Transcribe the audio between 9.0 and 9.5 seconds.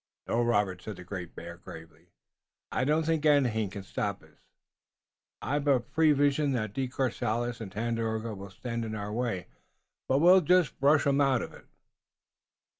way,